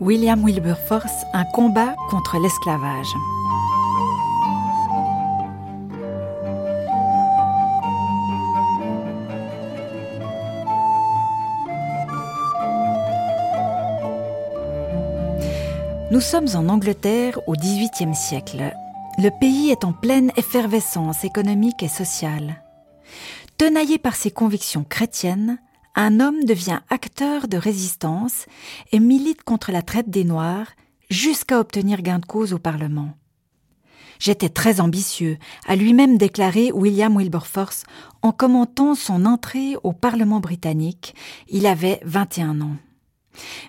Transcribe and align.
William 0.00 0.42
Wilberforce, 0.42 1.26
Un 1.34 1.44
combat 1.44 1.94
contre 2.08 2.38
l'esclavage. 2.38 3.14
Nous 16.10 16.20
sommes 16.20 16.48
en 16.54 16.70
Angleterre 16.70 17.38
au 17.46 17.52
XVIIIe 17.52 18.14
siècle. 18.14 18.74
Le 19.18 19.28
pays 19.38 19.70
est 19.70 19.84
en 19.84 19.92
pleine 19.92 20.32
effervescence 20.38 21.24
économique 21.24 21.82
et 21.82 21.88
sociale. 21.88 22.62
Tenaillé 23.58 23.98
par 23.98 24.16
ses 24.16 24.30
convictions 24.30 24.86
chrétiennes, 24.88 25.58
un 25.94 26.20
homme 26.20 26.44
devient 26.44 26.80
acteur 26.88 27.48
de 27.48 27.56
résistance 27.56 28.46
et 28.92 29.00
milite 29.00 29.42
contre 29.42 29.72
la 29.72 29.82
traite 29.82 30.10
des 30.10 30.24
Noirs 30.24 30.68
jusqu'à 31.10 31.58
obtenir 31.58 32.02
gain 32.02 32.18
de 32.18 32.26
cause 32.26 32.52
au 32.52 32.58
Parlement. 32.58 33.14
J'étais 34.20 34.50
très 34.50 34.80
ambitieux, 34.80 35.38
a 35.66 35.76
lui-même 35.76 36.18
déclaré 36.18 36.72
William 36.72 37.16
Wilberforce 37.16 37.84
en 38.20 38.32
commentant 38.32 38.94
son 38.94 39.24
entrée 39.24 39.76
au 39.82 39.92
Parlement 39.92 40.40
britannique. 40.40 41.14
Il 41.48 41.66
avait 41.66 42.00
21 42.04 42.60
ans. 42.60 42.76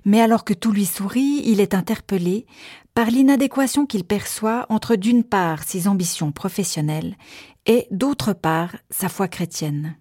Mais 0.03 0.19
alors 0.19 0.43
que 0.43 0.53
tout 0.53 0.71
lui 0.71 0.85
sourit, 0.85 1.41
il 1.45 1.61
est 1.61 1.73
interpellé 1.73 2.45
par 2.93 3.09
l'inadéquation 3.09 3.85
qu'il 3.85 4.03
perçoit 4.03 4.65
entre 4.67 4.95
d'une 4.95 5.23
part 5.23 5.63
ses 5.63 5.87
ambitions 5.87 6.33
professionnelles 6.33 7.15
et 7.65 7.87
d'autre 7.91 8.33
part 8.33 8.75
sa 8.89 9.07
foi 9.07 9.29
chrétienne. 9.29 9.95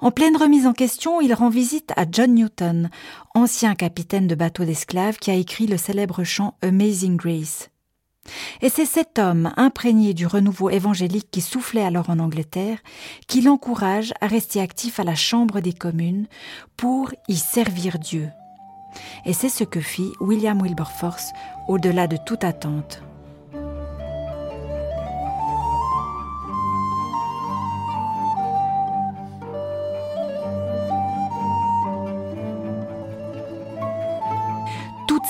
En 0.00 0.10
pleine 0.10 0.36
remise 0.36 0.66
en 0.66 0.72
question, 0.72 1.20
il 1.20 1.34
rend 1.34 1.48
visite 1.48 1.92
à 1.96 2.04
John 2.10 2.34
Newton, 2.34 2.90
ancien 3.34 3.74
capitaine 3.74 4.26
de 4.26 4.34
bateau 4.34 4.64
d'esclaves 4.64 5.18
qui 5.18 5.30
a 5.30 5.34
écrit 5.34 5.66
le 5.66 5.76
célèbre 5.76 6.24
chant 6.24 6.56
Amazing 6.62 7.16
Grace. 7.16 7.70
Et 8.62 8.70
c'est 8.70 8.86
cet 8.86 9.18
homme, 9.18 9.52
imprégné 9.56 10.14
du 10.14 10.26
renouveau 10.26 10.70
évangélique 10.70 11.30
qui 11.30 11.40
soufflait 11.40 11.84
alors 11.84 12.10
en 12.10 12.18
Angleterre, 12.18 12.78
qui 13.28 13.42
l'encourage 13.42 14.14
à 14.20 14.26
rester 14.26 14.60
actif 14.60 14.98
à 14.98 15.04
la 15.04 15.14
Chambre 15.14 15.60
des 15.60 15.74
communes 15.74 16.26
pour 16.76 17.12
y 17.28 17.36
servir 17.36 17.98
Dieu. 17.98 18.30
Et 19.26 19.32
c'est 19.32 19.48
ce 19.48 19.64
que 19.64 19.80
fit 19.80 20.12
William 20.20 20.62
Wilberforce 20.62 21.32
au-delà 21.68 22.06
de 22.06 22.16
toute 22.16 22.44
attente. 22.44 23.02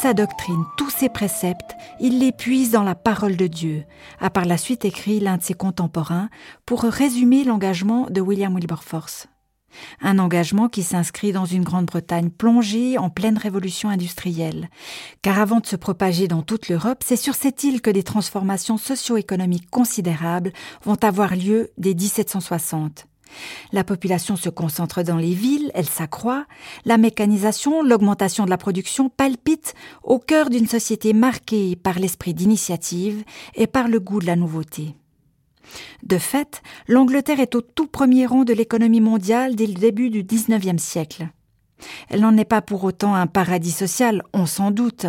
Sa 0.05 0.13
doctrine, 0.13 0.67
tous 0.77 0.91
ses 0.91 1.09
préceptes, 1.09 1.77
il 1.99 2.19
les 2.19 2.31
puise 2.31 2.71
dans 2.71 2.83
la 2.83 2.95
parole 2.95 3.39
de 3.39 3.47
Dieu, 3.47 3.85
a 4.21 4.29
par 4.29 4.45
la 4.45 4.59
suite 4.59 4.85
écrit 4.85 5.19
l'un 5.19 5.39
de 5.39 5.43
ses 5.43 5.55
contemporains 5.55 6.29
pour 6.67 6.83
résumer 6.83 7.43
l'engagement 7.43 8.09
de 8.11 8.21
William 8.21 8.55
Wilberforce. 8.55 9.29
Un 10.03 10.19
engagement 10.19 10.69
qui 10.69 10.83
s'inscrit 10.83 11.33
dans 11.33 11.47
une 11.47 11.65
Grande-Bretagne 11.65 12.29
plongée 12.29 12.99
en 12.99 13.09
pleine 13.09 13.39
révolution 13.39 13.89
industrielle. 13.89 14.69
Car 15.23 15.39
avant 15.39 15.61
de 15.61 15.67
se 15.67 15.77
propager 15.77 16.29
dans 16.29 16.43
toute 16.43 16.69
l'Europe, 16.69 17.03
c'est 17.03 17.17
sur 17.17 17.35
cette 17.35 17.65
île 17.65 17.81
que 17.81 17.89
des 17.89 18.03
transformations 18.03 18.77
socio-économiques 18.77 19.71
considérables 19.71 20.53
vont 20.83 21.03
avoir 21.03 21.35
lieu 21.35 21.71
dès 21.79 21.95
1760. 21.95 23.07
La 23.73 23.85
population 23.85 24.37
se 24.37 24.49
concentre 24.49 25.03
dans 25.03 25.17
les 25.17 25.35
villes, 25.35 25.71
elle 25.75 25.89
s'accroît, 25.89 26.47
la 26.85 26.99
mécanisation, 26.99 27.83
l'augmentation 27.83 28.45
de 28.45 28.51
la 28.51 28.59
production 28.59 29.09
palpitent 29.09 29.75
au 30.03 30.19
cœur 30.19 30.51
d'une 30.51 30.67
société 30.67 31.13
marquée 31.13 31.77
par 31.77 31.99
l'esprit 31.99 32.35
d'initiative 32.35 33.25
et 33.55 33.67
par 33.67 33.89
le 33.89 34.01
goût 34.01 34.21
de 34.21 34.27
la 34.27 34.37
nouveauté. 34.37 34.95
De 36.03 36.19
fait, 36.19 36.63
l'Angleterre 36.89 37.41
est 37.41 37.55
au 37.55 37.61
tout 37.61 37.87
premier 37.87 38.27
rang 38.27 38.45
de 38.45 38.53
l'économie 38.53 39.01
mondiale 39.01 39.57
dès 39.57 39.67
le 39.67 39.75
début 39.75 40.11
du 40.11 40.23
XIXe 40.23 40.83
siècle. 40.83 41.29
Elle 42.09 42.21
n'en 42.21 42.37
est 42.37 42.45
pas 42.45 42.63
pour 42.63 42.85
autant 42.85 43.15
un 43.15 43.27
paradis 43.27 43.73
social, 43.73 44.23
on 44.33 44.47
s'en 44.47 44.71
doute. 44.71 45.07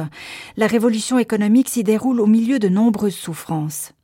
La 0.58 0.68
révolution 0.68 1.20
économique 1.20 1.70
s'y 1.70 1.84
déroule 1.84 2.20
au 2.20 2.26
milieu 2.26 2.60
de 2.60 2.70
nombreuses 2.70 3.16
souffrances. 3.16 3.95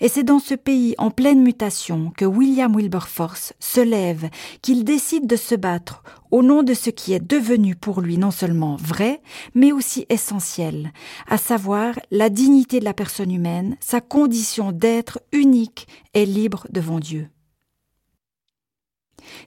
Et 0.00 0.08
c'est 0.08 0.22
dans 0.22 0.38
ce 0.38 0.54
pays 0.54 0.94
en 0.98 1.10
pleine 1.10 1.42
mutation 1.42 2.12
que 2.16 2.24
William 2.24 2.74
Wilberforce 2.74 3.52
se 3.58 3.80
lève, 3.80 4.30
qu'il 4.62 4.84
décide 4.84 5.26
de 5.26 5.36
se 5.36 5.54
battre 5.54 6.02
au 6.30 6.42
nom 6.42 6.62
de 6.62 6.74
ce 6.74 6.90
qui 6.90 7.12
est 7.12 7.24
devenu 7.24 7.74
pour 7.74 8.00
lui 8.00 8.18
non 8.18 8.30
seulement 8.30 8.76
vrai, 8.76 9.20
mais 9.54 9.72
aussi 9.72 10.06
essentiel, 10.08 10.92
à 11.28 11.38
savoir 11.38 11.98
la 12.10 12.30
dignité 12.30 12.80
de 12.80 12.84
la 12.84 12.94
personne 12.94 13.32
humaine, 13.32 13.76
sa 13.80 14.00
condition 14.00 14.72
d'être 14.72 15.20
unique 15.32 15.88
et 16.14 16.26
libre 16.26 16.66
devant 16.70 17.00
Dieu. 17.00 17.28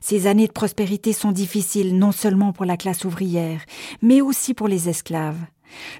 Ces 0.00 0.26
années 0.26 0.46
de 0.46 0.52
prospérité 0.52 1.12
sont 1.12 1.32
difficiles 1.32 1.98
non 1.98 2.12
seulement 2.12 2.52
pour 2.52 2.64
la 2.64 2.76
classe 2.76 3.04
ouvrière, 3.04 3.64
mais 4.02 4.20
aussi 4.20 4.54
pour 4.54 4.68
les 4.68 4.88
esclaves. 4.88 5.40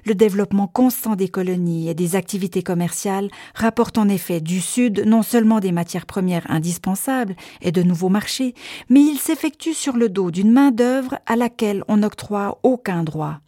Le 0.05 0.15
développement 0.15 0.67
constant 0.67 1.15
des 1.15 1.29
colonies 1.29 1.89
et 1.89 1.93
des 1.93 2.15
activités 2.15 2.63
commerciales 2.63 3.29
rapporte 3.53 3.97
en 3.97 4.09
effet 4.09 4.41
du 4.41 4.61
Sud 4.61 5.03
non 5.05 5.23
seulement 5.23 5.59
des 5.59 5.71
matières 5.71 6.05
premières 6.05 6.49
indispensables 6.49 7.35
et 7.61 7.71
de 7.71 7.83
nouveaux 7.83 8.09
marchés, 8.09 8.53
mais 8.89 9.01
il 9.01 9.17
s'effectue 9.17 9.73
sur 9.73 9.97
le 9.97 10.09
dos 10.09 10.31
d'une 10.31 10.51
main-d'œuvre 10.51 11.19
à 11.25 11.35
laquelle 11.35 11.83
on 11.87 11.97
n'octroie 11.97 12.59
aucun 12.63 13.03
droit. 13.03 13.39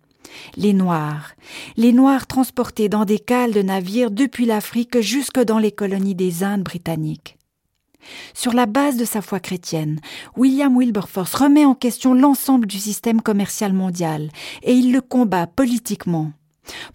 Les 0.55 0.73
Noirs. 0.73 1.31
Les 1.77 1.93
Noirs 1.93 2.27
transportés 2.27 2.89
dans 2.89 3.05
des 3.05 3.19
cales 3.19 3.53
de 3.53 3.61
navires 3.61 4.11
depuis 4.11 4.45
l'Afrique 4.45 4.99
jusque 4.99 5.39
dans 5.39 5.59
les 5.59 5.71
colonies 5.71 6.16
des 6.16 6.43
Indes 6.43 6.63
britanniques. 6.63 7.36
Sur 8.34 8.53
la 8.53 8.66
base 8.66 8.97
de 8.97 9.06
sa 9.06 9.22
foi 9.22 9.40
chrétienne, 9.40 10.00
William 10.35 10.78
Wilberforce 10.78 11.34
remet 11.34 11.66
en 11.66 11.75
question 11.75 12.13
l'ensemble 12.13 12.68
du 12.68 12.79
système 12.79 13.22
commercial 13.22 13.73
mondial 13.73 14.29
et 14.63 14.73
il 14.73 14.91
le 14.91 15.01
combat 15.01 15.47
politiquement. 15.47 16.31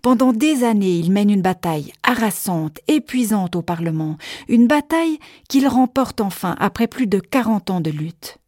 Pendant 0.03 0.33
des 0.33 0.65
années, 0.65 0.99
il 0.99 1.11
mène 1.13 1.31
une 1.31 1.43
bataille 1.43 1.93
harassante, 2.03 2.79
épuisante 2.89 3.57
au 3.57 3.63
Parlement, 3.63 4.17
une 4.49 4.67
bataille 4.67 5.19
qu'il 5.49 5.67
remporte 5.67 6.21
enfin 6.21 6.57
après 6.59 6.87
plus 6.87 7.07
de 7.07 7.19
40 7.19 7.71
ans 7.71 7.81
de 7.81 7.91
lutte. 7.91 8.39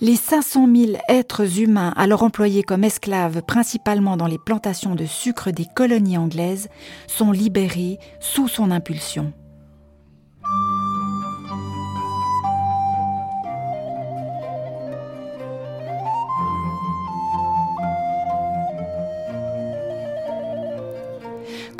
Les 0.00 0.16
500 0.16 0.68
000 0.74 0.92
êtres 1.08 1.60
humains 1.60 1.92
alors 1.96 2.22
employés 2.22 2.62
comme 2.62 2.84
esclaves 2.84 3.42
principalement 3.42 4.16
dans 4.16 4.28
les 4.28 4.38
plantations 4.38 4.94
de 4.94 5.04
sucre 5.04 5.50
des 5.50 5.66
colonies 5.74 6.16
anglaises 6.16 6.68
sont 7.06 7.32
libérés 7.32 7.98
sous 8.20 8.48
son 8.48 8.70
impulsion. 8.70 9.32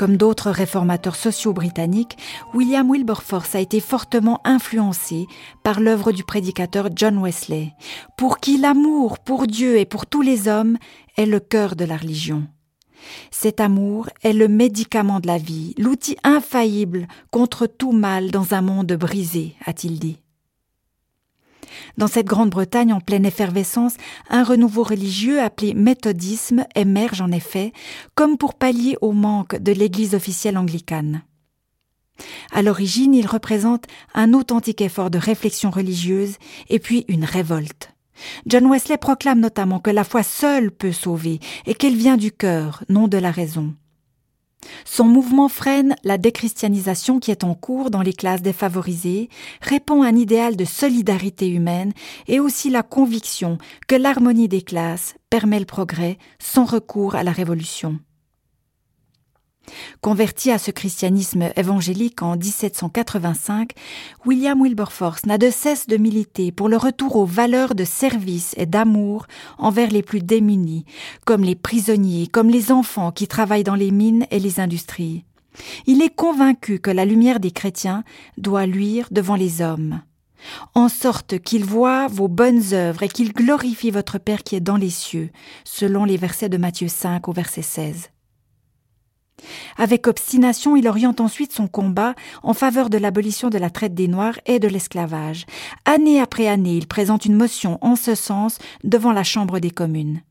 Comme 0.01 0.17
d'autres 0.17 0.51
réformateurs 0.51 1.15
sociaux 1.15 1.53
britanniques, 1.53 2.17
William 2.55 2.91
Wilberforce 2.91 3.55
a 3.55 3.61
été 3.61 3.81
fortement 3.81 4.41
influencé 4.45 5.27
par 5.63 5.79
l'œuvre 5.79 6.11
du 6.11 6.25
prédicateur 6.25 6.89
John 6.97 7.19
Wesley, 7.19 7.75
pour 8.17 8.39
qui 8.39 8.57
l'amour 8.57 9.19
pour 9.19 9.47
Dieu 9.47 9.77
et 9.77 9.85
pour 9.85 10.07
tous 10.07 10.23
les 10.23 10.49
hommes 10.49 10.79
est 11.19 11.27
le 11.27 11.39
cœur 11.39 11.77
de 11.77 11.85
la 11.85 11.99
religion. 11.99 12.47
Cet 13.31 13.61
amour 13.61 14.09
est 14.23 14.33
le 14.33 14.49
médicament 14.49 15.21
de 15.21 15.27
la 15.27 15.37
vie, 15.37 15.75
l'outil 15.77 16.17
infaillible 16.25 17.07
contre 17.31 17.67
tout 17.67 17.93
mal 17.93 18.31
dans 18.31 18.55
un 18.55 18.63
monde 18.63 18.95
brisé, 18.95 19.55
a-t-il 19.67 19.99
dit. 19.99 20.17
Dans 21.97 22.07
cette 22.07 22.27
Grande-Bretagne 22.27 22.93
en 22.93 23.01
pleine 23.01 23.27
effervescence, 23.27 23.95
un 24.29 24.45
renouveau 24.45 24.83
religieux 24.83 25.41
appelé 25.41 25.75
méthodisme 25.75 26.65
émerge 26.75 27.21
en 27.21 27.31
effet, 27.33 27.73
comme 28.15 28.37
pour 28.37 28.55
pallier 28.55 28.97
au 29.01 29.13
manque 29.13 29.57
de 29.57 29.73
l'Église 29.73 30.15
officielle 30.15 30.59
anglicane. 30.59 31.23
À 32.53 32.63
l'origine, 32.63 33.15
il 33.15 33.27
représente 33.27 33.85
un 34.15 34.35
authentique 34.35 34.83
effort 34.83 35.11
de 35.11 35.19
réflexion 35.19 35.71
religieuse 35.71 36.37
et 36.69 36.79
puis 36.79 37.05
une 37.09 37.25
révolte. 37.25 37.93
John 38.47 38.67
Wesley 38.67 38.99
proclame 38.99 39.41
notamment 39.41 39.79
que 39.79 39.91
la 39.91 40.05
foi 40.05 40.23
seule 40.23 40.71
peut 40.71 40.93
sauver 40.93 41.41
et 41.67 41.75
qu'elle 41.75 41.97
vient 41.97 42.17
du 42.17 42.33
cœur, 42.33 42.85
non 42.89 43.09
de 43.09 43.17
la 43.17 43.31
raison. 43.31 43.75
Son 44.85 45.05
mouvement 45.05 45.49
freine 45.49 45.97
la 46.05 46.19
déchristianisation 46.19 47.19
qui 47.19 47.31
est 47.31 47.45
en 47.45 47.55
cours 47.55 47.91
dans 47.91 48.03
les 48.03 48.13
classes 48.13 48.43
défavorisées, 48.43 49.29
répond 49.61 50.03
un 50.03 50.17
idéal 50.17 50.57
de 50.57 50.65
solidarité 50.65 51.49
humaine 51.49 51.93
et 52.29 52.41
aussi 52.41 52.71
la 52.71 52.83
conviction 52.83 53.59
que 53.89 53.97
l'harmonie 53.97 54.49
des 54.49 54.63
classes 54.63 55.15
permet 55.31 55.61
le 55.61 55.67
progrès 55.67 56.19
sans 56.39 56.65
recours 56.65 57.15
à 57.15 57.23
la 57.23 57.33
révolution. 57.33 57.99
Converti 60.01 60.51
à 60.51 60.59
ce 60.59 60.71
christianisme 60.71 61.51
évangélique 61.57 62.23
en 62.23 62.37
1785, 62.37 63.73
William 64.25 64.63
Wilberforce 64.63 65.27
n'a 65.27 65.39
de 65.39 65.51
cesse 65.51 65.87
de 65.87 65.97
militer 65.97 66.53
pour 66.53 66.69
le 66.69 66.77
retour 66.77 67.17
aux 67.17 67.27
valeurs 67.27 67.75
de 67.75 67.85
service 67.85 68.55
et 68.57 68.67
d'amour 68.67 69.27
envers 69.59 69.91
les 69.91 70.03
plus 70.03 70.21
démunis, 70.21 70.85
comme 71.25 71.43
les 71.43 71.55
prisonniers, 71.55 72.27
comme 72.27 72.51
les 72.51 72.73
enfants 72.73 73.13
qui 73.13 73.29
travaillent 73.29 73.65
dans 73.65 73.75
les 73.75 73.91
mines 73.91 74.27
et 74.31 74.39
les 74.39 74.61
industries. 74.61 75.25
Il 75.87 76.03
est 76.03 76.15
convaincu 76.15 76.79
que 76.79 76.91
la 76.91 77.05
lumière 77.05 77.41
des 77.41 77.51
chrétiens 77.51 78.05
doit 78.39 78.67
luire 78.67 79.09
devant 79.11 79.37
les 79.37 79.63
hommes, 79.63 80.01
en 80.75 80.89
sorte 80.89 81.39
qu'il 81.39 81.65
voit 81.65 82.07
vos 82.09 82.29
bonnes 82.29 82.73
œuvres 82.73 83.03
et 83.03 83.09
qu'il 83.09 83.33
glorifie 83.33 83.91
votre 83.91 84.19
Père 84.19 84.43
qui 84.43 84.57
est 84.57 84.61
dans 84.61 84.77
les 84.77 84.91
cieux, 84.91 85.31
selon 85.65 86.05
les 86.05 86.17
versets 86.17 86.49
de 86.49 86.57
Matthieu 86.57 86.89
5 86.89 87.29
au 87.29 87.33
verset 87.33 87.63
16. 87.63 88.11
Avec 89.77 90.07
obstination, 90.07 90.77
il 90.77 90.89
oriente 90.89 91.21
ensuite 91.21 91.53
son 91.53 91.69
combat 91.69 92.15
en 92.43 92.55
faveur 92.55 92.91
de 92.91 92.99
l'abolition 92.99 93.51
de 93.51 93.59
la 93.59 93.71
traite 93.71 93.95
des 93.95 94.09
Noirs 94.09 94.39
et 94.47 94.59
de 94.59 94.69
l'esclavage. 94.69 95.47
Année 95.85 96.21
après 96.21 96.49
année, 96.49 96.77
il 96.77 96.87
présente 96.87 97.25
une 97.25 97.37
motion 97.37 97.79
en 97.81 97.97
ce 97.97 98.15
sens 98.15 98.59
devant 98.85 99.13
la 99.13 99.25
Chambre 99.25 99.59
des 99.59 99.71
communes. 99.71 100.23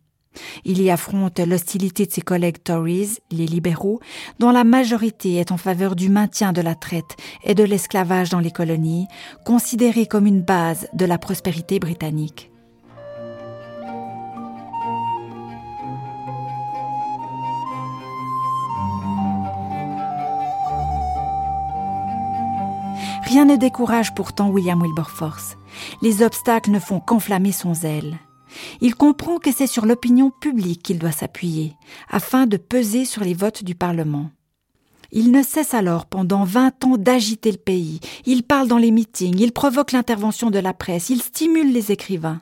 Il 0.63 0.81
y 0.81 0.91
affronte 0.91 1.39
l'hostilité 1.39 2.05
de 2.05 2.11
ses 2.11 2.21
collègues 2.21 2.63
Tories, 2.63 3.17
les 3.31 3.45
libéraux, 3.45 3.99
dont 4.39 4.51
la 4.51 4.63
majorité 4.63 5.35
est 5.35 5.51
en 5.51 5.57
faveur 5.57 5.95
du 5.95 6.09
maintien 6.09 6.53
de 6.53 6.61
la 6.61 6.75
traite 6.75 7.17
et 7.43 7.55
de 7.55 7.63
l'esclavage 7.63 8.29
dans 8.29 8.39
les 8.39 8.51
colonies, 8.51 9.07
considérées 9.45 10.05
comme 10.05 10.27
une 10.27 10.41
base 10.41 10.87
de 10.93 11.05
la 11.05 11.17
prospérité 11.17 11.79
britannique. 11.79 12.48
Rien 23.29 23.45
ne 23.45 23.57
décourage 23.57 24.15
pourtant 24.15 24.49
William 24.49 24.81
Wilberforce. 24.81 25.55
Les 26.01 26.23
obstacles 26.23 26.71
ne 26.71 26.79
font 26.79 26.99
qu'enflammer 26.99 27.51
son 27.51 27.75
zèle. 27.75 28.17
Il 28.81 28.95
comprend 28.95 29.37
que 29.37 29.51
c'est 29.51 29.67
sur 29.67 29.85
l'opinion 29.85 30.31
publique 30.31 30.81
qu'il 30.81 30.97
doit 30.97 31.11
s'appuyer, 31.11 31.75
afin 32.09 32.47
de 32.47 32.57
peser 32.57 33.05
sur 33.05 33.23
les 33.23 33.35
votes 33.35 33.63
du 33.63 33.75
Parlement. 33.75 34.31
Il 35.11 35.29
ne 35.31 35.43
cesse 35.43 35.75
alors 35.75 36.07
pendant 36.07 36.43
vingt 36.43 36.83
ans 36.83 36.97
d'agiter 36.97 37.51
le 37.51 37.59
pays. 37.59 37.99
Il 38.25 38.41
parle 38.41 38.67
dans 38.67 38.79
les 38.79 38.89
meetings, 38.89 39.37
il 39.39 39.51
provoque 39.51 39.91
l'intervention 39.91 40.49
de 40.49 40.57
la 40.57 40.73
presse, 40.73 41.11
il 41.11 41.21
stimule 41.21 41.71
les 41.71 41.91
écrivains. 41.91 42.41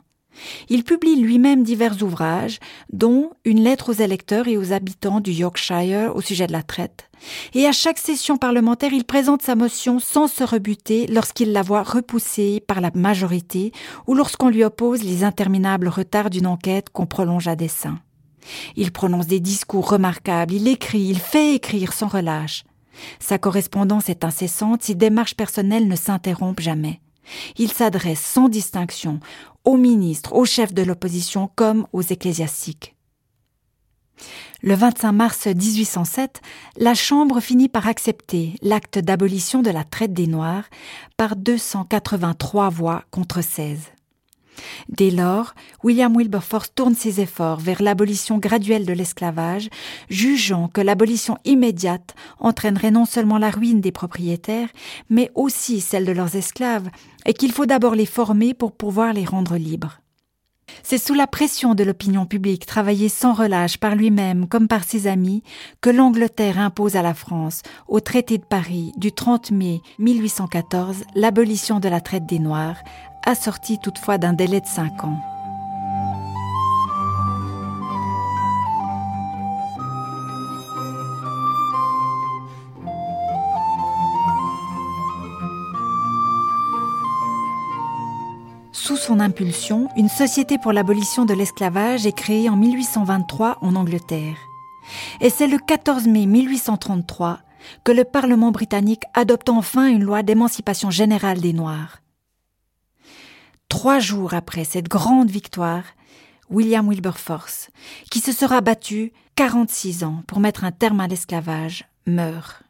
Il 0.69 0.83
publie 0.83 1.15
lui-même 1.15 1.63
divers 1.63 2.01
ouvrages, 2.03 2.59
dont 2.91 3.31
une 3.45 3.63
lettre 3.63 3.89
aux 3.91 4.01
électeurs 4.01 4.47
et 4.47 4.57
aux 4.57 4.73
habitants 4.73 5.19
du 5.19 5.31
Yorkshire 5.31 6.15
au 6.15 6.21
sujet 6.21 6.47
de 6.47 6.51
la 6.51 6.63
traite. 6.63 7.09
Et 7.53 7.65
à 7.65 7.71
chaque 7.71 7.97
session 7.97 8.37
parlementaire, 8.37 8.93
il 8.93 9.03
présente 9.03 9.41
sa 9.41 9.55
motion 9.55 9.99
sans 9.99 10.27
se 10.27 10.43
rebuter 10.43 11.07
lorsqu'il 11.07 11.51
la 11.51 11.63
voit 11.63 11.83
repoussée 11.83 12.63
par 12.67 12.81
la 12.81 12.91
majorité 12.93 13.71
ou 14.05 14.13
lorsqu'on 14.13 14.49
lui 14.49 14.63
oppose 14.63 15.03
les 15.03 15.23
interminables 15.23 15.87
retards 15.87 16.29
d'une 16.29 16.47
enquête 16.47 16.89
qu'on 16.89 17.05
prolonge 17.07 17.47
à 17.47 17.55
dessein. 17.55 17.99
Il 18.75 18.91
prononce 18.91 19.27
des 19.27 19.39
discours 19.39 19.89
remarquables, 19.89 20.53
il 20.53 20.67
écrit, 20.67 21.01
il 21.01 21.19
fait 21.19 21.55
écrire 21.55 21.93
sans 21.93 22.07
relâche. 22.07 22.63
Sa 23.19 23.37
correspondance 23.37 24.09
est 24.09 24.23
incessante, 24.23 24.83
ses 24.83 24.95
démarches 24.95 25.35
personnelles 25.35 25.87
ne 25.87 25.95
s'interrompent 25.95 26.61
jamais. 26.61 27.01
Il 27.57 27.71
s'adresse 27.71 28.21
sans 28.21 28.47
distinction 28.47 29.19
aux 29.67 29.75
ministres, 29.75 30.33
aux 30.33 30.45
chefs 30.45 30.73
de 30.73 30.81
l'opposition 30.81 31.51
comme 31.53 31.87
aux 31.91 32.01
ecclésiastiques. 32.01 32.95
Le 34.63 34.73
25 34.73 35.11
mars 35.11 35.45
1807, 35.45 36.41
la 36.77 36.93
Chambre 36.93 37.41
finit 37.41 37.67
par 37.67 37.85
accepter 37.85 38.55
l'acte 38.61 38.97
d'abolition 38.97 39.61
de 39.61 39.69
la 39.69 39.83
traite 39.83 40.13
des 40.13 40.25
Noirs 40.25 40.63
par 41.17 41.35
283 41.35 42.69
voix 42.69 43.03
contre 43.11 43.41
16. 43.41 43.77
Dès 44.89 45.11
lors, 45.11 45.53
William 45.83 46.15
Wilberforce 46.15 46.73
tourne 46.73 46.95
ses 46.95 47.21
efforts 47.21 47.59
vers 47.59 47.81
l'abolition 47.81 48.37
graduelle 48.37 48.85
de 48.85 48.93
l'esclavage, 48.93 49.69
jugeant 50.09 50.67
que 50.67 50.81
l'abolition 50.81 51.37
immédiate 51.45 52.15
entraînerait 52.39 52.91
non 52.91 53.05
seulement 53.05 53.37
la 53.37 53.49
ruine 53.49 53.81
des 53.81 53.91
propriétaires, 53.91 54.69
mais 55.09 55.31
aussi 55.35 55.81
celle 55.81 56.05
de 56.05 56.11
leurs 56.11 56.35
esclaves, 56.35 56.89
et 57.25 57.33
qu'il 57.33 57.51
faut 57.51 57.65
d'abord 57.65 57.95
les 57.95 58.05
former 58.05 58.53
pour 58.53 58.71
pouvoir 58.71 59.13
les 59.13 59.25
rendre 59.25 59.57
libres. 59.57 59.99
C'est 60.83 60.97
sous 60.97 61.13
la 61.13 61.27
pression 61.27 61.75
de 61.75 61.83
l'opinion 61.83 62.25
publique 62.25 62.65
travaillée 62.65 63.09
sans 63.09 63.33
relâche 63.33 63.77
par 63.77 63.95
lui-même 63.95 64.47
comme 64.47 64.67
par 64.67 64.83
ses 64.83 65.07
amis 65.07 65.43
que 65.81 65.89
l'Angleterre 65.89 66.59
impose 66.59 66.95
à 66.95 67.01
la 67.01 67.13
France, 67.13 67.61
au 67.87 67.99
traité 67.99 68.37
de 68.37 68.45
Paris 68.45 68.91
du 68.97 69.11
30 69.11 69.51
mai 69.51 69.81
1814, 69.99 71.03
l'abolition 71.15 71.79
de 71.79 71.89
la 71.89 72.01
traite 72.01 72.25
des 72.25 72.39
Noirs, 72.39 72.77
assorti 73.25 73.79
toutefois 73.79 74.17
d'un 74.17 74.33
délai 74.33 74.61
de 74.61 74.67
cinq 74.67 75.03
ans. 75.03 75.36
Sous 88.87 88.95
son 88.95 89.19
impulsion, 89.19 89.89
une 89.97 90.07
société 90.07 90.57
pour 90.57 90.71
l'abolition 90.71 91.25
de 91.25 91.33
l'esclavage 91.33 92.05
est 92.05 92.13
créée 92.13 92.47
en 92.47 92.55
1823 92.55 93.57
en 93.59 93.75
Angleterre. 93.75 94.37
Et 95.19 95.29
c'est 95.29 95.47
le 95.47 95.57
14 95.57 96.07
mai 96.07 96.25
1833 96.25 97.39
que 97.83 97.91
le 97.91 98.05
Parlement 98.05 98.51
britannique 98.51 99.03
adopte 99.13 99.49
enfin 99.49 99.87
une 99.87 100.05
loi 100.05 100.23
d'émancipation 100.23 100.89
générale 100.89 101.41
des 101.41 101.51
Noirs. 101.51 102.01
Trois 103.67 103.99
jours 103.99 104.33
après 104.33 104.63
cette 104.63 104.87
grande 104.87 105.29
victoire, 105.29 105.83
William 106.49 106.87
Wilberforce, 106.87 107.71
qui 108.09 108.21
se 108.21 108.31
sera 108.31 108.61
battu 108.61 109.11
46 109.35 110.05
ans 110.05 110.23
pour 110.27 110.39
mettre 110.39 110.63
un 110.63 110.71
terme 110.71 111.01
à 111.01 111.07
l'esclavage, 111.07 111.89
meurt, 112.05 112.63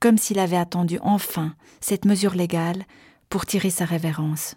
comme 0.00 0.18
s'il 0.18 0.40
avait 0.40 0.56
attendu 0.56 0.98
enfin 1.00 1.54
cette 1.80 2.06
mesure 2.06 2.34
légale 2.34 2.82
pour 3.28 3.46
tirer 3.46 3.70
sa 3.70 3.84
révérence. 3.84 4.56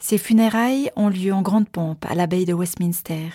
Ses 0.00 0.16
funérailles 0.16 0.90
ont 0.96 1.10
lieu 1.10 1.32
en 1.32 1.42
grande 1.42 1.68
pompe 1.68 2.06
à 2.06 2.14
l'abbaye 2.14 2.46
de 2.46 2.54
Westminster, 2.54 3.28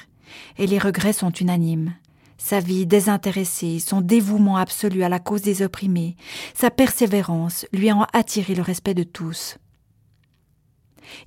et 0.58 0.66
les 0.66 0.80
regrets 0.80 1.14
sont 1.14 1.32
unanimes. 1.32 1.94
Sa 2.38 2.60
vie 2.60 2.88
désintéressée, 2.88 3.80
son 3.80 4.02
dévouement 4.02 4.58
absolu 4.58 5.04
à 5.04 5.10
la 5.10 5.20
cause 5.20 5.44
des 5.44 5.62
opprimés, 5.62 6.16
sa 6.54 6.72
persévérance 6.72 7.66
lui 7.72 7.92
ont 7.92 8.06
attiré 8.14 8.56
le 8.56 8.64
respect 8.64 8.96
de 8.96 9.04
tous. 9.04 9.58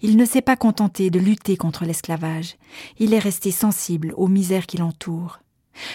Il 0.03 0.17
ne 0.17 0.25
s'est 0.25 0.43
pas 0.43 0.57
contenté 0.57 1.09
de 1.09 1.21
lutter 1.21 1.57
contre 1.57 1.85
l'esclavage, 1.85 2.57
il 2.99 3.15
est 3.15 3.19
resté 3.21 3.53
sensible 3.53 4.13
aux 4.17 4.29
misères 4.29 4.67
qui 4.67 4.77
l'entourent. 4.77 5.39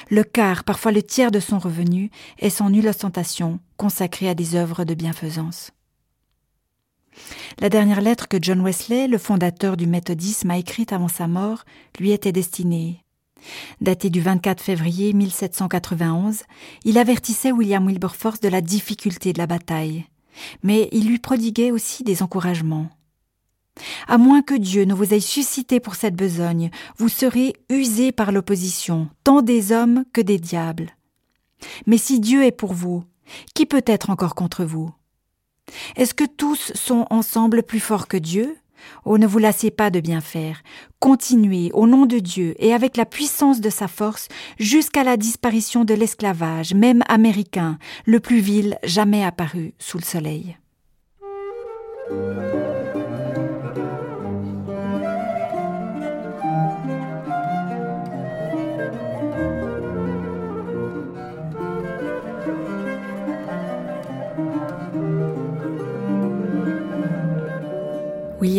Le 0.09 0.23
quart, 0.23 0.63
parfois 0.63 0.93
le 0.93 1.03
tiers 1.03 1.31
de 1.31 1.41
son 1.41 1.59
revenu, 1.59 2.09
est 2.39 2.49
sans 2.49 2.69
nulle 2.69 2.87
ostentation 2.87 3.59
consacré 3.75 4.29
à 4.29 4.35
des 4.35 4.55
œuvres 4.55 4.85
de 4.85 4.93
bienfaisance. 4.93 5.71
La 7.59 7.69
dernière 7.69 8.01
lettre 8.01 8.27
que 8.27 8.37
John 8.41 8.61
Wesley, 8.61 9.07
le 9.07 9.17
fondateur 9.17 9.77
du 9.77 9.87
méthodisme, 9.87 10.51
a 10.51 10.57
écrite 10.57 10.93
avant 10.93 11.07
sa 11.07 11.27
mort, 11.27 11.63
lui 11.99 12.11
était 12.11 12.31
destinée. 12.31 13.03
Datée 13.81 14.09
du 14.09 14.21
24 14.21 14.61
février 14.61 15.13
1791, 15.13 16.43
il 16.85 16.97
avertissait 16.97 17.51
William 17.51 17.85
Wilberforce 17.85 18.39
de 18.39 18.47
la 18.49 18.61
difficulté 18.61 19.33
de 19.33 19.37
la 19.37 19.47
bataille, 19.47 20.05
mais 20.63 20.89
il 20.91 21.07
lui 21.07 21.19
prodiguait 21.19 21.71
aussi 21.71 22.03
des 22.03 22.23
encouragements. 22.23 22.89
À 24.07 24.17
moins 24.17 24.41
que 24.41 24.53
Dieu 24.53 24.85
ne 24.85 24.93
vous 24.93 25.13
ait 25.13 25.19
suscité 25.19 25.79
pour 25.79 25.95
cette 25.95 26.15
besogne, 26.15 26.69
vous 26.97 27.09
serez 27.09 27.53
usé 27.69 28.11
par 28.11 28.31
l'opposition, 28.31 29.09
tant 29.23 29.41
des 29.41 29.71
hommes 29.71 30.05
que 30.13 30.21
des 30.21 30.37
diables. 30.37 30.91
Mais 31.87 31.97
si 31.97 32.19
Dieu 32.19 32.43
est 32.43 32.51
pour 32.51 32.73
vous, 32.73 33.03
qui 33.55 33.65
peut 33.65 33.83
être 33.85 34.09
encore 34.09 34.35
contre 34.35 34.63
vous? 34.63 34.91
Est-ce 35.95 36.13
que 36.13 36.25
tous 36.25 36.71
sont 36.75 37.05
ensemble 37.09 37.63
plus 37.63 37.79
forts 37.79 38.07
que 38.07 38.17
Dieu? 38.17 38.55
Oh, 39.05 39.17
ne 39.17 39.27
vous 39.27 39.39
lassez 39.39 39.71
pas 39.71 39.89
de 39.89 39.99
bien 39.99 40.21
faire. 40.21 40.61
Continuez 40.99 41.71
au 41.73 41.87
nom 41.87 42.05
de 42.05 42.19
Dieu 42.19 42.55
et 42.59 42.73
avec 42.73 42.97
la 42.97 43.05
puissance 43.05 43.61
de 43.61 43.69
sa 43.69 43.87
force 43.87 44.27
jusqu'à 44.59 45.03
la 45.03 45.17
disparition 45.17 45.85
de 45.85 45.93
l'esclavage, 45.93 46.73
même 46.73 47.03
américain, 47.07 47.77
le 48.05 48.19
plus 48.19 48.39
vil 48.39 48.77
jamais 48.83 49.23
apparu 49.23 49.73
sous 49.79 49.97
le 49.97 50.03
soleil. 50.03 50.57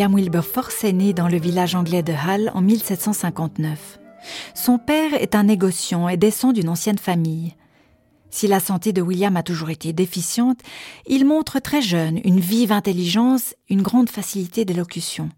William 0.05 0.17
Wilberforce 0.17 0.85
est 0.85 0.93
né 0.93 1.15
dans 1.15 1.29
le 1.29 1.39
village 1.39 1.75
anglais 1.75 2.03
de 2.03 2.13
Hull 2.13 2.51
en 2.53 2.61
1759. 2.61 3.99
Son 4.55 4.77
père 4.77 5.15
est 5.15 5.35
un 5.35 5.45
négociant 5.45 6.11
et 6.11 6.19
descend 6.19 6.53
d'une 6.53 6.69
ancienne 6.69 6.99
famille. 6.99 7.55
Si 8.29 8.47
la 8.47 8.61
santé 8.61 8.93
de 8.93 9.01
William 9.01 9.35
a 9.39 9.43
toujours 9.43 9.71
été 9.71 9.95
déficiente, 9.95 10.59
il 11.07 11.25
montre 11.25 11.59
très 11.59 11.81
jeune 11.81 12.21
une 12.23 12.39
vive 12.39 12.71
intelligence, 12.71 13.55
une 13.71 13.81
grande 13.81 14.11
facilité 14.11 14.67
d'élocution. 14.67 15.31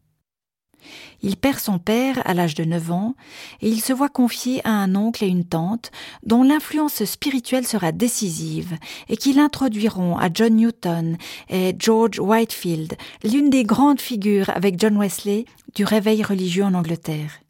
Il 1.22 1.36
perd 1.36 1.58
son 1.58 1.78
père 1.78 2.20
à 2.24 2.34
l'âge 2.34 2.54
de 2.54 2.64
9 2.64 2.90
ans 2.90 3.14
et 3.60 3.68
il 3.68 3.80
se 3.80 3.92
voit 3.92 4.08
confier 4.08 4.60
à 4.64 4.70
un 4.70 4.94
oncle 4.94 5.24
et 5.24 5.28
une 5.28 5.44
tante 5.44 5.90
dont 6.22 6.42
l'influence 6.42 7.04
spirituelle 7.04 7.66
sera 7.66 7.92
décisive 7.92 8.76
et 9.08 9.16
qui 9.16 9.32
l'introduiront 9.32 10.16
à 10.16 10.28
John 10.32 10.56
Newton 10.56 11.16
et 11.48 11.74
George 11.78 12.18
Whitefield, 12.18 12.96
l'une 13.24 13.50
des 13.50 13.64
grandes 13.64 14.00
figures 14.00 14.50
avec 14.50 14.78
John 14.78 14.98
Wesley 14.98 15.44
du 15.74 15.84
réveil 15.84 16.22
religieux 16.22 16.64
en 16.64 16.74
Angleterre. 16.74 17.45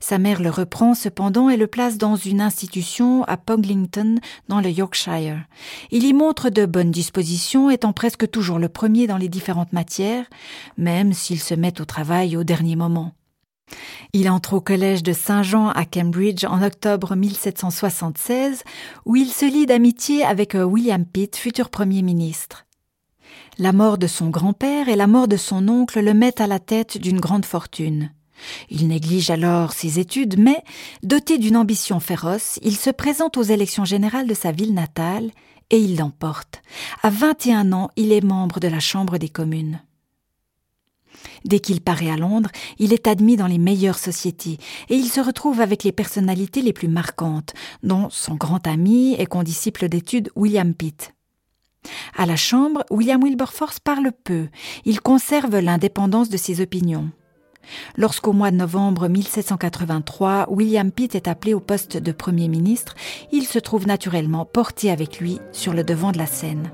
Sa 0.00 0.18
mère 0.18 0.42
le 0.42 0.50
reprend 0.50 0.94
cependant 0.94 1.48
et 1.48 1.56
le 1.56 1.66
place 1.66 1.98
dans 1.98 2.16
une 2.16 2.40
institution 2.40 3.24
à 3.24 3.36
Poglington, 3.36 4.16
dans 4.48 4.60
le 4.60 4.70
Yorkshire. 4.70 5.44
Il 5.90 6.04
y 6.04 6.12
montre 6.12 6.50
de 6.50 6.66
bonnes 6.66 6.90
dispositions, 6.90 7.70
étant 7.70 7.92
presque 7.92 8.30
toujours 8.30 8.58
le 8.58 8.68
premier 8.68 9.06
dans 9.06 9.16
les 9.16 9.28
différentes 9.28 9.72
matières, 9.72 10.26
même 10.76 11.12
s'il 11.12 11.40
se 11.40 11.54
met 11.54 11.80
au 11.80 11.84
travail 11.84 12.36
au 12.36 12.44
dernier 12.44 12.76
moment. 12.76 13.12
Il 14.12 14.30
entre 14.30 14.54
au 14.54 14.60
collège 14.60 15.02
de 15.02 15.12
Saint-Jean 15.12 15.68
à 15.68 15.84
Cambridge 15.84 16.44
en 16.44 16.62
octobre 16.62 17.14
1776, 17.14 18.62
où 19.04 19.16
il 19.16 19.28
se 19.28 19.44
lie 19.44 19.66
d'amitié 19.66 20.24
avec 20.24 20.54
euh, 20.54 20.64
William 20.64 21.04
Pitt, 21.04 21.36
futur 21.36 21.68
Premier 21.68 22.02
ministre. 22.02 22.66
La 23.58 23.72
mort 23.72 23.98
de 23.98 24.06
son 24.06 24.30
grand-père 24.30 24.88
et 24.88 24.96
la 24.96 25.06
mort 25.06 25.28
de 25.28 25.36
son 25.36 25.68
oncle 25.68 26.00
le 26.00 26.14
mettent 26.14 26.40
à 26.40 26.46
la 26.46 26.60
tête 26.60 26.96
d'une 26.96 27.20
grande 27.20 27.44
fortune. 27.44 28.10
Il 28.70 28.88
néglige 28.88 29.30
alors 29.30 29.72
ses 29.72 29.98
études, 29.98 30.38
mais, 30.38 30.62
doté 31.02 31.38
d'une 31.38 31.56
ambition 31.56 32.00
féroce, 32.00 32.58
il 32.62 32.76
se 32.76 32.90
présente 32.90 33.36
aux 33.36 33.42
élections 33.42 33.84
générales 33.84 34.26
de 34.26 34.34
sa 34.34 34.52
ville 34.52 34.74
natale 34.74 35.30
et 35.70 35.78
il 35.78 35.96
l'emporte. 35.96 36.62
À 37.02 37.10
21 37.10 37.72
ans, 37.72 37.90
il 37.96 38.12
est 38.12 38.24
membre 38.24 38.60
de 38.60 38.68
la 38.68 38.80
Chambre 38.80 39.18
des 39.18 39.28
communes. 39.28 39.80
Dès 41.44 41.60
qu'il 41.60 41.80
paraît 41.80 42.10
à 42.10 42.16
Londres, 42.16 42.50
il 42.78 42.92
est 42.92 43.06
admis 43.06 43.36
dans 43.36 43.46
les 43.46 43.58
meilleures 43.58 43.98
sociétés 43.98 44.58
et 44.88 44.94
il 44.94 45.08
se 45.08 45.20
retrouve 45.20 45.60
avec 45.60 45.84
les 45.84 45.92
personnalités 45.92 46.62
les 46.62 46.72
plus 46.72 46.88
marquantes, 46.88 47.54
dont 47.82 48.08
son 48.10 48.34
grand 48.34 48.66
ami 48.66 49.14
et 49.14 49.26
condisciple 49.26 49.88
d'études 49.88 50.30
William 50.36 50.74
Pitt. 50.74 51.14
À 52.16 52.26
la 52.26 52.36
Chambre, 52.36 52.84
William 52.90 53.22
Wilberforce 53.22 53.80
parle 53.80 54.12
peu. 54.24 54.48
Il 54.84 55.00
conserve 55.00 55.58
l'indépendance 55.58 56.28
de 56.28 56.36
ses 56.36 56.60
opinions. 56.60 57.10
Lorsqu'au 57.96 58.32
mois 58.32 58.50
de 58.50 58.56
novembre 58.56 59.08
1783, 59.08 60.46
William 60.50 60.90
Pitt 60.90 61.14
est 61.14 61.28
appelé 61.28 61.54
au 61.54 61.60
poste 61.60 61.96
de 61.96 62.12
Premier 62.12 62.48
ministre, 62.48 62.94
il 63.32 63.44
se 63.44 63.58
trouve 63.58 63.86
naturellement 63.86 64.44
porté 64.44 64.90
avec 64.90 65.18
lui 65.20 65.38
sur 65.52 65.74
le 65.74 65.84
devant 65.84 66.12
de 66.12 66.18
la 66.18 66.26
scène. 66.26 66.70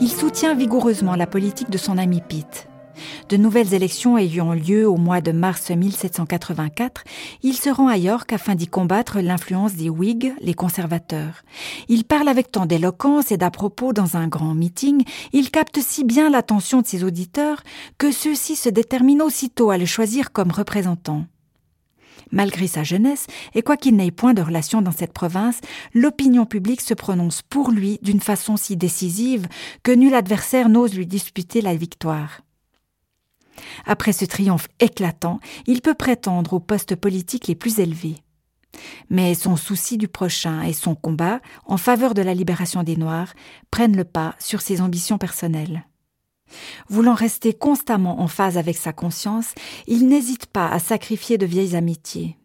Il 0.00 0.10
soutient 0.10 0.54
vigoureusement 0.54 1.16
la 1.16 1.26
politique 1.26 1.70
de 1.70 1.78
son 1.78 1.98
ami 1.98 2.20
Pitt. 2.20 2.68
De 3.28 3.36
nouvelles 3.36 3.74
élections 3.74 4.18
ayant 4.18 4.52
lieu 4.52 4.88
au 4.88 4.96
mois 4.96 5.20
de 5.20 5.32
mars 5.32 5.70
1784, 5.70 7.04
il 7.42 7.54
se 7.54 7.70
rend 7.70 7.88
à 7.88 7.96
York 7.96 8.32
afin 8.32 8.54
d'y 8.54 8.66
combattre 8.66 9.20
l'influence 9.20 9.74
des 9.74 9.90
Whigs, 9.90 10.32
les 10.40 10.54
conservateurs. 10.54 11.42
Il 11.88 12.04
parle 12.04 12.28
avec 12.28 12.50
tant 12.50 12.66
d'éloquence 12.66 13.32
et 13.32 13.36
d'à 13.36 13.50
propos 13.50 13.92
dans 13.92 14.16
un 14.16 14.28
grand 14.28 14.54
meeting, 14.54 15.04
il 15.32 15.50
capte 15.50 15.80
si 15.80 16.04
bien 16.04 16.30
l'attention 16.30 16.80
de 16.80 16.86
ses 16.86 17.04
auditeurs 17.04 17.62
que 17.98 18.10
ceux-ci 18.10 18.56
se 18.56 18.68
déterminent 18.68 19.24
aussitôt 19.24 19.70
à 19.70 19.78
le 19.78 19.86
choisir 19.86 20.32
comme 20.32 20.50
représentant. 20.50 21.24
Malgré 22.32 22.66
sa 22.66 22.82
jeunesse, 22.82 23.26
et 23.54 23.62
quoiqu'il 23.62 23.96
n'ait 23.96 24.10
point 24.10 24.34
de 24.34 24.42
relation 24.42 24.82
dans 24.82 24.92
cette 24.92 25.12
province, 25.12 25.60
l'opinion 25.94 26.44
publique 26.44 26.80
se 26.80 26.94
prononce 26.94 27.42
pour 27.42 27.70
lui 27.70 27.98
d'une 28.02 28.20
façon 28.20 28.56
si 28.56 28.76
décisive 28.76 29.46
que 29.82 29.92
nul 29.92 30.14
adversaire 30.14 30.68
n'ose 30.68 30.94
lui 30.94 31.06
disputer 31.06 31.60
la 31.60 31.76
victoire. 31.76 32.40
Après 33.84 34.12
ce 34.12 34.24
triomphe 34.24 34.68
éclatant, 34.80 35.40
il 35.66 35.82
peut 35.82 35.94
prétendre 35.94 36.54
aux 36.54 36.60
postes 36.60 36.96
politiques 36.96 37.48
les 37.48 37.54
plus 37.54 37.80
élevés. 37.80 38.16
Mais 39.10 39.34
son 39.34 39.56
souci 39.56 39.96
du 39.96 40.08
prochain 40.08 40.62
et 40.62 40.72
son 40.72 40.94
combat 40.94 41.40
en 41.64 41.76
faveur 41.76 42.14
de 42.14 42.22
la 42.22 42.34
libération 42.34 42.82
des 42.82 42.96
Noirs 42.96 43.32
prennent 43.70 43.96
le 43.96 44.04
pas 44.04 44.34
sur 44.38 44.60
ses 44.60 44.80
ambitions 44.80 45.18
personnelles. 45.18 45.86
Voulant 46.88 47.14
rester 47.14 47.54
constamment 47.54 48.20
en 48.20 48.28
phase 48.28 48.58
avec 48.58 48.76
sa 48.76 48.92
conscience, 48.92 49.54
il 49.86 50.06
n'hésite 50.06 50.46
pas 50.46 50.68
à 50.68 50.78
sacrifier 50.78 51.38
de 51.38 51.46
vieilles 51.46 51.76
amitiés. 51.76 52.36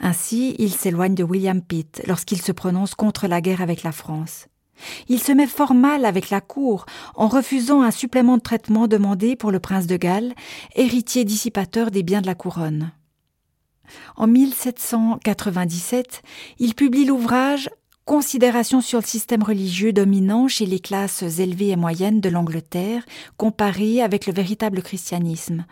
Ainsi, 0.00 0.54
il 0.58 0.72
s'éloigne 0.72 1.14
de 1.14 1.24
William 1.24 1.62
Pitt 1.62 2.02
lorsqu'il 2.06 2.40
se 2.40 2.52
prononce 2.52 2.94
contre 2.94 3.26
la 3.26 3.40
guerre 3.40 3.62
avec 3.62 3.82
la 3.82 3.92
France. 3.92 4.46
Il 5.08 5.20
se 5.20 5.32
met 5.32 5.46
fort 5.46 5.74
mal 5.74 6.04
avec 6.04 6.30
la 6.30 6.40
cour 6.40 6.86
en 7.14 7.28
refusant 7.28 7.82
un 7.82 7.90
supplément 7.90 8.36
de 8.36 8.42
traitement 8.42 8.88
demandé 8.88 9.36
pour 9.36 9.50
le 9.50 9.60
prince 9.60 9.86
de 9.86 9.96
Galles, 9.96 10.34
héritier 10.74 11.24
dissipateur 11.24 11.90
des 11.90 12.02
biens 12.02 12.20
de 12.20 12.26
la 12.26 12.34
couronne. 12.34 12.92
En 14.16 14.26
1797, 14.26 16.22
il 16.58 16.74
publie 16.74 17.04
l'ouvrage 17.04 17.70
Considération 18.04 18.82
sur 18.82 19.00
le 19.00 19.06
système 19.06 19.42
religieux 19.42 19.94
dominant 19.94 20.46
chez 20.46 20.66
les 20.66 20.78
classes 20.78 21.22
élevées 21.22 21.70
et 21.70 21.76
moyennes 21.76 22.20
de 22.20 22.28
l'Angleterre, 22.28 23.02
comparé 23.38 24.02
avec 24.02 24.26
le 24.26 24.34
véritable 24.34 24.82
christianisme. 24.82 25.64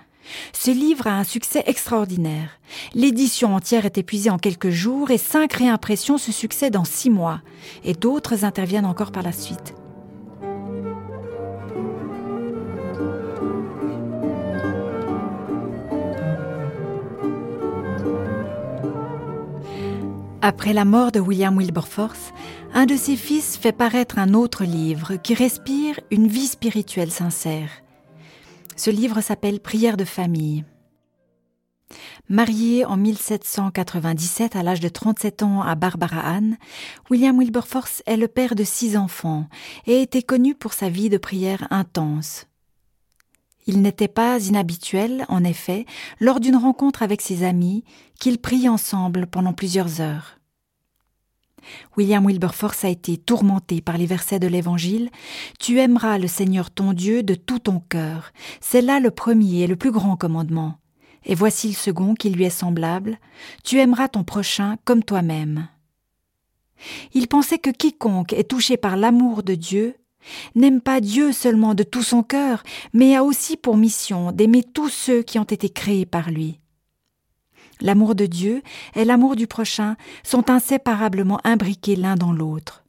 Ce 0.52 0.71
livre 0.71 1.07
a 1.07 1.19
un 1.19 1.25
succès 1.25 1.62
extraordinaire. 1.67 2.61
L'édition 2.95 3.55
entière 3.55 3.87
est 3.87 3.99
épuisée 3.99 4.31
en 4.31 4.38
quelques 4.38 4.71
jours 4.71 5.11
et 5.11 5.19
cinq 5.19 5.55
réimpressions 5.55 6.19
se 6.19 6.33
succèdent 6.33 6.76
en 6.76 6.85
six 6.85 7.11
mois, 7.11 7.41
et 7.85 7.95
d'autres 7.95 8.45
interviennent 8.45 8.87
encore 8.87 9.12
par 9.12 9.23
la 9.23 9.33
suite. 9.33 9.75
Après 20.45 20.73
la 20.73 20.85
mort 20.85 21.12
de 21.12 21.21
William 21.21 21.57
Wilberforce, 21.57 22.33
un 22.75 22.85
de 22.85 22.97
ses 22.97 23.14
fils 23.14 23.57
fait 23.57 23.71
paraître 23.71 24.19
un 24.19 24.35
autre 24.35 24.64
livre 24.64 25.14
qui 25.14 25.35
respire 25.35 26.00
une 26.11 26.26
vie 26.26 26.49
spirituelle 26.49 27.12
sincère. 27.12 27.69
Ce 28.76 28.91
livre 28.91 29.21
s'appelle 29.21 29.61
Prière 29.61 29.97
de 29.97 30.05
famille. 30.05 30.64
Marié 32.29 32.85
en 32.85 32.97
1797 32.97 34.57
à 34.57 34.62
l'âge 34.62 34.81
de 34.81 34.88
37 34.88 35.43
ans 35.43 35.61
à 35.61 35.75
Barbara 35.75 36.21
Ann, 36.21 36.57
William 37.11 37.38
Wilberforce 37.38 38.02
est 38.07 38.17
le 38.17 38.29
père 38.29 38.55
de 38.55 38.64
six 38.64 38.97
enfants 38.97 39.47
et 39.87 40.00
était 40.00 40.23
connu 40.23 40.55
pour 40.55 40.73
sa 40.73 40.88
vie 40.88 41.11
de 41.11 41.19
prière 41.19 41.67
intense. 41.71 42.47
Il 43.67 43.83
n'était 43.83 44.09
pas 44.09 44.41
inhabituel, 44.41 45.25
en 45.29 45.45
effet, 45.45 45.87
lors 46.19 46.41
d'une 46.41 46.57
rencontre 46.57 47.02
avec 47.02 47.21
ses 47.21 47.45
amis, 47.45 47.85
qu'ils 48.19 48.38
prient 48.38 48.69
ensemble 48.69 49.26
pendant 49.26 49.52
plusieurs 49.52 50.00
heures. 50.00 50.38
William 51.97 52.26
Wilberforce 52.26 52.85
a 52.85 52.88
été 52.88 53.16
tourmenté 53.16 53.81
par 53.81 53.99
les 53.99 54.07
versets 54.07 54.38
de 54.38 54.47
l'Évangile. 54.47 55.11
Tu 55.59 55.78
aimeras 55.78 56.19
le 56.19 56.26
Seigneur 56.26 56.71
ton 56.71 56.92
Dieu 56.92 57.23
de 57.23 57.35
tout 57.35 57.59
ton 57.59 57.81
cœur. 57.81 58.33
C'est 58.61 58.83
là 58.83 59.00
le 59.00 59.11
premier 59.11 59.62
et 59.62 59.66
le 59.66 59.76
plus 59.76 59.90
grand 59.90 60.16
commandement. 60.16 60.78
Et 61.25 61.35
voici 61.35 61.69
le 61.69 61.75
second 61.75 62.14
qui 62.14 62.31
lui 62.31 62.45
est 62.45 62.50
semblable. 62.50 63.19
Tu 63.64 63.78
aimeras 63.78 64.09
ton 64.09 64.25
prochain 64.25 64.76
comme 64.85 65.04
toi-même. 65.04 65.69
Il 67.14 67.28
pensait 67.28 67.59
que 67.59 67.71
quiconque 67.71 68.33
est 68.33 68.50
touché 68.50 68.76
par 68.76 68.97
l'amour 68.97 69.42
de 69.42 69.54
Dieu 69.54 69.95
n'aime 70.54 70.81
pas 70.81 71.00
Dieu 71.00 71.33
seulement 71.33 71.75
de 71.75 71.83
tout 71.83 72.02
son 72.02 72.23
cœur, 72.23 72.62
mais 72.92 73.16
a 73.16 73.25
aussi 73.25 73.57
pour 73.57 73.76
mission 73.76 74.33
d'aimer 74.33 74.62
tous 74.62 74.88
ceux 74.88 75.23
qui 75.23 75.38
ont 75.38 75.45
été 75.45 75.69
créés 75.69 76.07
par 76.07 76.31
lui. 76.31 76.62
L'amour 77.83 78.15
de 78.15 78.27
Dieu 78.27 78.62
et 78.95 79.05
l'amour 79.05 79.35
du 79.35 79.47
prochain 79.47 79.97
sont 80.23 80.51
inséparablement 80.51 81.41
imbriqués 81.43 81.97
l'un 81.97 82.15
dans 82.15 82.33
l'autre. 82.33 82.85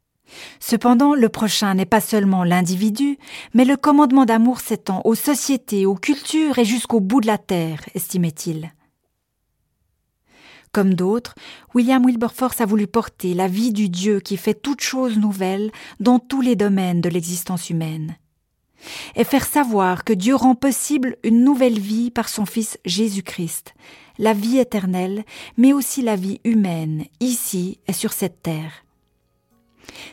Cependant, 0.59 1.15
le 1.15 1.29
prochain 1.29 1.73
n'est 1.73 1.85
pas 1.85 1.99
seulement 1.99 2.43
l'individu, 2.43 3.17
mais 3.53 3.65
le 3.65 3.75
commandement 3.75 4.25
d'amour 4.25 4.61
s'étend 4.61 5.01
aux 5.03 5.15
sociétés, 5.15 5.85
aux 5.85 5.95
cultures 5.95 6.59
et 6.59 6.65
jusqu'au 6.65 6.99
bout 6.99 7.21
de 7.21 7.27
la 7.27 7.37
terre, 7.39 7.81
estimait-il. 7.95 8.71
Comme 10.71 10.93
d'autres, 10.93 11.35
William 11.73 12.05
Wilberforce 12.05 12.61
a 12.61 12.65
voulu 12.65 12.87
porter 12.87 13.33
la 13.33 13.47
vie 13.47 13.73
du 13.73 13.89
Dieu 13.89 14.19
qui 14.19 14.37
fait 14.37 14.55
toutes 14.55 14.81
choses 14.81 15.17
nouvelles 15.17 15.71
dans 15.99 16.19
tous 16.19 16.41
les 16.41 16.55
domaines 16.55 17.01
de 17.01 17.09
l'existence 17.09 17.69
humaine 17.69 18.15
et 19.15 19.23
faire 19.23 19.45
savoir 19.45 20.03
que 20.03 20.13
Dieu 20.13 20.35
rend 20.35 20.55
possible 20.55 21.15
une 21.23 21.43
nouvelle 21.43 21.79
vie 21.79 22.11
par 22.11 22.29
son 22.29 22.45
Fils 22.45 22.77
Jésus-Christ, 22.85 23.73
la 24.17 24.33
vie 24.33 24.57
éternelle, 24.57 25.23
mais 25.57 25.73
aussi 25.73 26.01
la 26.01 26.15
vie 26.15 26.39
humaine, 26.43 27.05
ici 27.19 27.79
et 27.87 27.93
sur 27.93 28.13
cette 28.13 28.41
terre. 28.41 28.83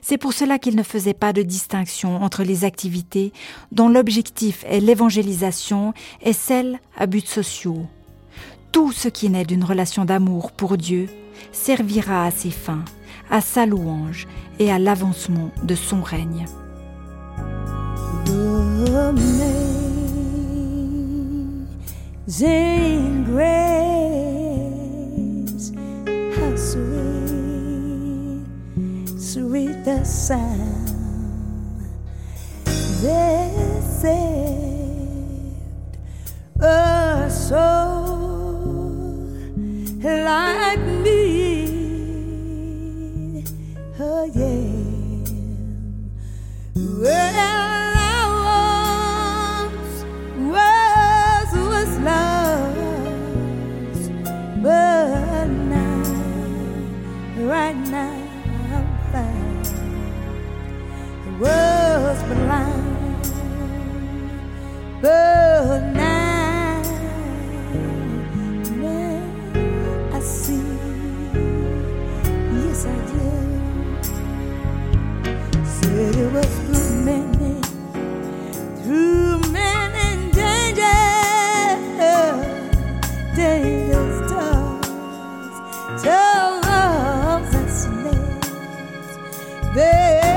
C'est 0.02 0.18
pour 0.18 0.32
cela 0.32 0.58
qu'il 0.58 0.76
ne 0.76 0.82
faisait 0.82 1.14
pas 1.14 1.32
de 1.32 1.42
distinction 1.42 2.22
entre 2.22 2.42
les 2.42 2.64
activités 2.64 3.32
dont 3.72 3.88
l'objectif 3.88 4.64
est 4.68 4.80
l'évangélisation 4.80 5.94
et 6.22 6.32
celles 6.32 6.78
à 6.96 7.06
buts 7.06 7.20
sociaux. 7.20 7.86
Tout 8.72 8.92
ce 8.92 9.08
qui 9.08 9.28
naît 9.30 9.44
d'une 9.44 9.64
relation 9.64 10.04
d'amour 10.04 10.52
pour 10.52 10.76
Dieu 10.76 11.06
servira 11.52 12.26
à 12.26 12.30
ses 12.30 12.50
fins, 12.50 12.84
à 13.30 13.40
sa 13.40 13.66
louange 13.66 14.26
et 14.58 14.70
à 14.70 14.78
l'avancement 14.78 15.50
de 15.62 15.74
son 15.74 16.02
règne. 16.02 16.46
sound. 30.04 30.90
There 89.72 90.29